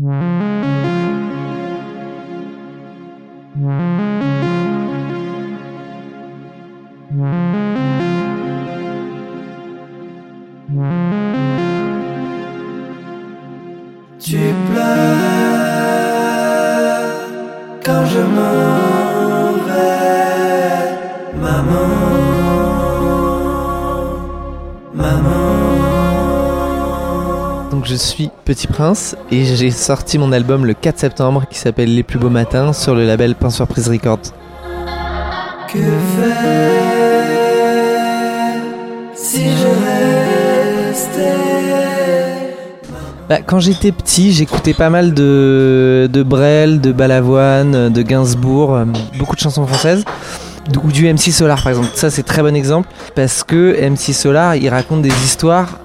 [0.00, 0.06] Tu
[14.70, 15.10] pleures
[17.84, 18.79] quand je m'en
[27.90, 32.04] je suis Petit Prince et j'ai sorti mon album le 4 septembre qui s'appelle Les
[32.04, 34.30] plus beaux matins sur le label Pain Surprise Records.
[35.66, 37.00] Que faire
[39.12, 39.66] si je
[40.86, 41.34] restais?
[43.28, 48.84] Bah, quand j'étais petit, j'écoutais pas mal de, de Brel, de Balavoine, de Gainsbourg, euh,
[49.18, 50.04] beaucoup de chansons françaises.
[50.84, 51.88] Ou du MC Solar par exemple.
[51.94, 55.80] Ça c'est très bon exemple parce que MC Solar il raconte des histoires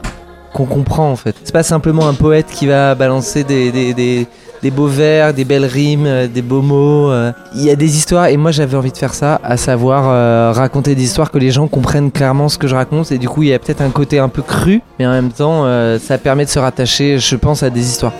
[0.55, 1.36] qu'on comprend en fait.
[1.44, 5.66] C'est pas simplement un poète qui va balancer des, des, des, beaux vers, des belles
[5.66, 7.12] rimes, euh, des beaux mots.
[7.12, 7.32] euh.
[7.55, 10.54] Il y a des histoires et moi j'avais envie de faire ça, à savoir euh,
[10.54, 13.44] raconter des histoires que les gens comprennent clairement ce que je raconte et du coup
[13.44, 15.66] il y a peut-être un côté un peu cru, mais en même temps
[15.99, 18.13] ça permet de se rattacher, je pense, à des histoires.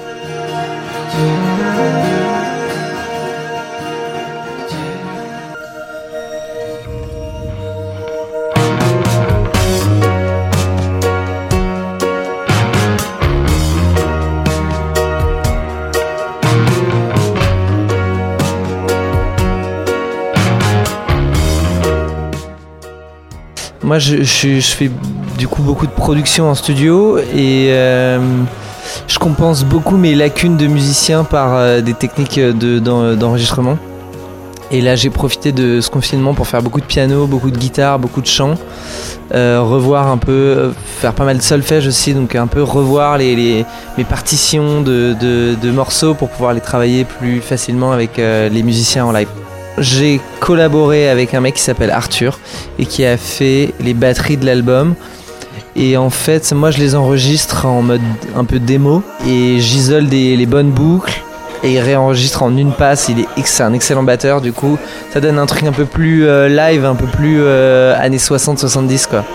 [23.86, 24.24] Moi, je,
[24.62, 24.90] fais
[25.38, 28.20] du coup beaucoup de production en studio et euh,
[29.08, 33.78] je compense beaucoup mes lacunes de musicien par euh, des techniques d'en- d'enregistrement.
[34.72, 38.00] Et là, j'ai profité de ce confinement pour faire beaucoup de piano, beaucoup de guitare,
[38.00, 38.56] beaucoup de chant,
[39.36, 43.20] euh, revoir un peu, euh, faire pas mal de solfège aussi, donc un peu revoir
[43.20, 43.66] les,
[44.10, 49.28] partitions de, morceaux pour pouvoir les travailler plus facilement avec euh, les musiciens en live.
[49.78, 52.40] J'ai collaboré avec un mec qui s'appelle Arthur
[52.80, 54.96] et qui a fait les batteries de l'album.
[55.76, 58.02] Et en fait, moi je les enregistre en mode
[58.36, 61.22] un peu démo et j'isole les bonnes boucles
[61.66, 63.10] et il réenregistre en une passe.
[63.10, 64.78] Il est c'est un excellent batteur, du coup,
[65.12, 69.08] ça donne un truc un peu plus euh, live, un peu plus euh, années 60-70
[69.08, 69.26] quoi.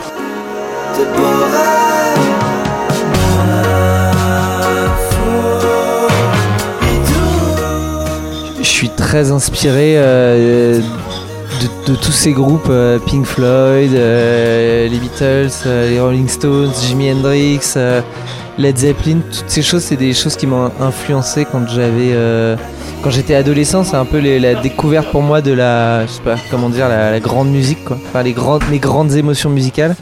[9.10, 10.78] Très inspiré euh,
[11.88, 17.74] de, tous ces groupes, euh, Pink Floyd, euh, les Beatles, les Rolling Stones, Jimi Hendrix,
[18.56, 19.18] Led Zeppelin.
[19.36, 22.14] Toutes ces choses, c'est des choses qui m'ont influencé quand j'avais,
[23.02, 23.82] quand j'étais adolescent.
[23.82, 26.88] C'est un peu les- la découverte pour moi de la, je sais pas comment dire,
[26.88, 27.98] la, la grande musique, quoi.
[28.10, 29.96] Enfin, les grandes, mes grandes émotions musicales.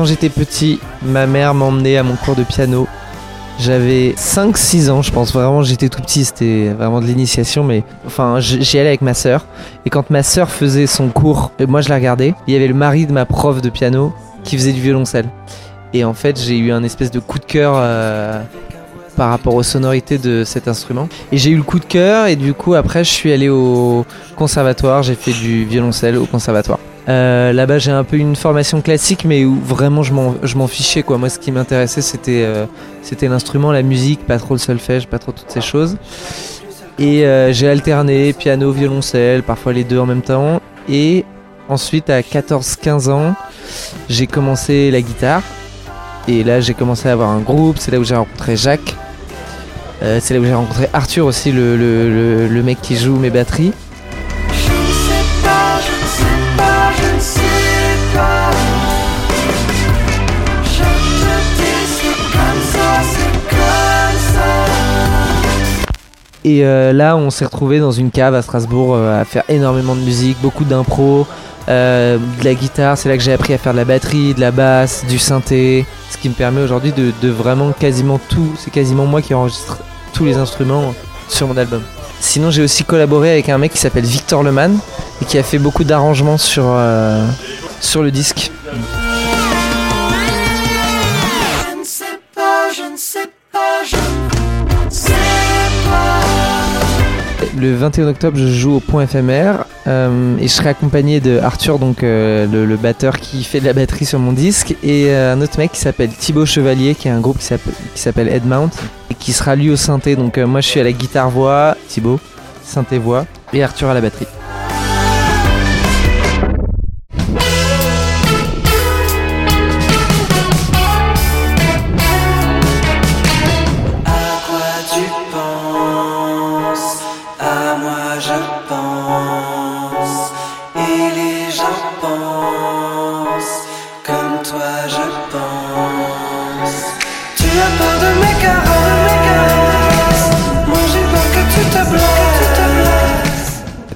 [0.00, 2.88] Quand j'étais petit, ma mère m'emmenait à mon cours de piano.
[3.58, 8.40] J'avais 5-6 ans, je pense vraiment, j'étais tout petit, c'était vraiment de l'initiation, mais enfin,
[8.40, 9.44] j'y allais avec ma sœur.
[9.84, 12.66] Et quand ma sœur faisait son cours, et moi je la regardais, il y avait
[12.66, 15.28] le mari de ma prof de piano qui faisait du violoncelle.
[15.92, 18.42] Et en fait, j'ai eu un espèce de coup de cœur euh,
[19.16, 21.10] par rapport aux sonorités de cet instrument.
[21.30, 24.06] Et j'ai eu le coup de cœur, et du coup, après, je suis allé au
[24.34, 26.78] conservatoire, j'ai fait du violoncelle au conservatoire.
[27.10, 31.02] Euh, Là-bas, j'ai un peu une formation classique, mais où vraiment je m'en fichais.
[31.02, 31.18] Quoi.
[31.18, 32.66] Moi, ce qui m'intéressait, c'était euh,
[33.02, 35.96] c'était l'instrument, la musique, pas trop le solfège, pas trop toutes ces choses.
[36.98, 40.60] Et euh, j'ai alterné piano, violoncelle, parfois les deux en même temps.
[40.88, 41.24] Et
[41.68, 43.34] ensuite, à 14-15 ans,
[44.08, 45.42] j'ai commencé la guitare.
[46.28, 47.78] Et là, j'ai commencé à avoir un groupe.
[47.78, 48.94] C'est là où j'ai rencontré Jacques.
[50.00, 53.72] C'est là où j'ai rencontré Arthur aussi, le mec qui joue mes batteries.
[66.44, 69.94] Et euh, là, on s'est retrouvé dans une cave à Strasbourg euh, à faire énormément
[69.94, 71.26] de musique, beaucoup d'impro,
[71.68, 72.96] euh, de la guitare.
[72.96, 75.84] C'est là que j'ai appris à faire de la batterie, de la basse, du synthé.
[76.10, 78.54] Ce qui me permet aujourd'hui de, de vraiment quasiment tout.
[78.58, 79.78] C'est quasiment moi qui enregistre
[80.14, 80.94] tous les instruments
[81.28, 81.82] sur mon album.
[82.20, 84.78] Sinon, j'ai aussi collaboré avec un mec qui s'appelle Victor Leman
[85.22, 87.26] et qui a fait beaucoup d'arrangements sur, euh,
[87.80, 88.50] sur le disque.
[97.60, 101.78] Le 21 octobre, je joue au Point éphémère euh, et je serai accompagné de Arthur,
[101.78, 105.34] donc euh, le, le batteur qui fait de la batterie sur mon disque, et euh,
[105.34, 108.28] un autre mec qui s'appelle Thibaut Chevalier, qui est un groupe qui s'appelle qui s'appelle
[108.28, 108.70] Headmount
[109.10, 110.16] et qui sera lui au synthé.
[110.16, 112.18] Donc euh, moi, je suis à la guitare voix, Thibaut
[112.64, 114.26] synthé voix et Arthur à la batterie.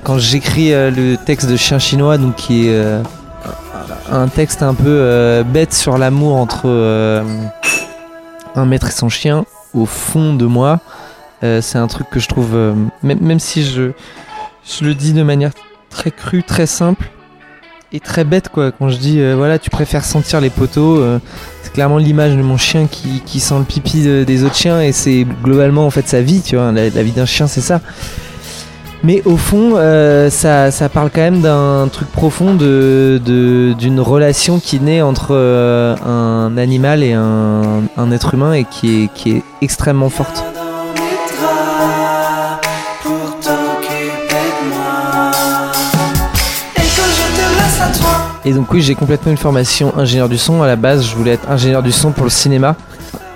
[0.05, 3.03] Quand j'écris euh, le texte de Chien chinois, donc qui est euh,
[4.11, 6.69] un texte un peu euh, bête sur l'amour entre
[8.55, 10.81] un maître et son chien, au fond de moi,
[11.43, 12.57] c'est un truc que je trouve,
[13.03, 13.91] même, même si je,
[14.65, 15.51] je le dis de manière
[15.91, 17.11] très crue, très simple
[17.93, 18.73] et très bête quoi.
[18.73, 21.05] Quand je dis voilà, tu préfères sentir les poteaux,
[21.63, 24.81] c'est clairement l'image de mon chien qui, qui sent le pipi de- des autres chiens
[24.81, 26.73] et c'est globalement en fait sa vie, tu vois.
[26.73, 27.81] La vie d'un chien, c'est ça.
[29.05, 33.21] Mais au fond, euh, ça, ça parle quand même d'un truc profond de,
[33.79, 39.05] d'une relation qui naît entre euh, un animal et un, un être humain et qui
[39.05, 40.43] est, qui est extrêmement forte.
[48.47, 50.63] Et donc oui, j'ai complètement une formation ingénieur du son.
[50.63, 52.75] À la base, je voulais être ingénieur du son pour le cinéma.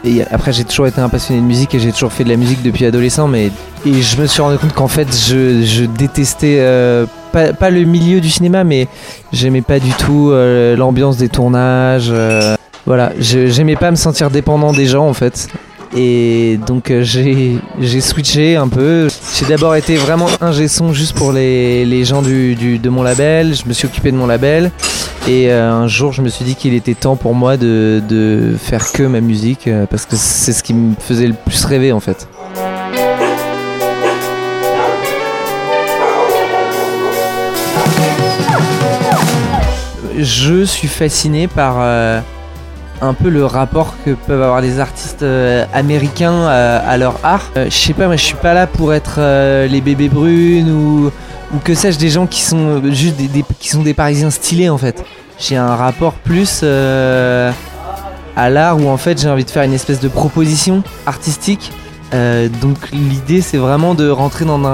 [0.05, 2.37] Et après, j'ai toujours été un passionné de musique et j'ai toujours fait de la
[2.37, 3.27] musique depuis adolescent.
[3.27, 3.51] Mais
[3.85, 8.65] je me suis rendu compte qu'en fait, je, détestais euh, pas, le milieu du cinéma,
[8.65, 8.89] mais
[9.33, 12.11] j'aimais pas du tout euh, l'ambiance des tournages.
[12.13, 12.57] euh,
[12.87, 15.49] voilà, j'aimais pas me sentir dépendant des gens en fait.
[15.97, 19.09] Et donc euh, j'ai switché un peu.
[19.39, 23.03] J'ai d'abord été vraiment ingé son juste pour les, les gens du, du- de mon
[23.03, 23.55] label.
[23.55, 24.71] Je me suis occupé de mon label.
[25.27, 28.55] Et euh, un jour, je me suis dit qu'il était temps pour moi de, de
[28.59, 31.93] faire que ma musique euh, parce que c'est ce qui me faisait le plus rêver
[31.93, 32.29] en fait.
[40.19, 41.77] Je suis fasciné par
[43.01, 47.51] un peu le rapport que peuvent avoir les artistes euh, américains euh, à leur art.
[47.57, 49.21] Euh, je sais pas, moi je suis pas là pour être
[49.67, 51.11] les bébés brunes ou,
[51.65, 55.05] que sais-je, des gens qui sont juste des, parisiens stylés en fait.
[55.39, 60.01] J'ai un rapport plus à l'art où en fait j'ai envie de faire une espèce
[60.01, 61.73] de proposition artistique.
[62.13, 64.65] Donc l'idée c'est vraiment de rentrer dans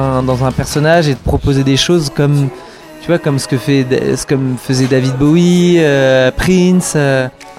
[0.45, 2.49] un, personnage et de proposer des choses comme
[3.01, 5.81] tu vois comme ce que faisait David Bowie,
[6.37, 6.97] Prince.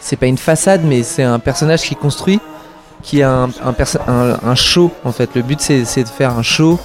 [0.07, 2.39] C'est pas une façade mais c'est un personnage qui construit,
[3.01, 5.31] qui a un, un, perso- un- un show en fait.
[5.35, 6.79] Le but c'est de faire un show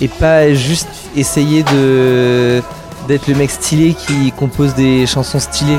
[0.00, 2.60] et pas juste essayer de
[3.06, 5.78] d'être le mec stylé qui compose des chansons stylées.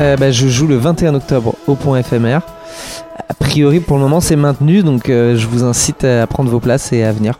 [0.00, 2.42] Euh, bah, je joue le 21 octobre au point éphémère.
[3.28, 6.60] A priori, pour le moment, c'est maintenu, donc euh, je vous incite à prendre vos
[6.60, 7.38] places et à venir.